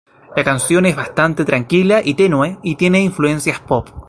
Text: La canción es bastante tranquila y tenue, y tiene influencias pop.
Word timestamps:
La 0.35 0.43
canción 0.43 0.87
es 0.87 0.95
bastante 0.95 1.45
tranquila 1.45 2.01
y 2.03 2.15
tenue, 2.15 2.57
y 2.63 2.75
tiene 2.75 3.03
influencias 3.03 3.59
pop. 3.59 3.87